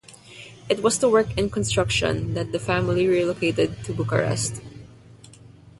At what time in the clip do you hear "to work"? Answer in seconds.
0.97-1.37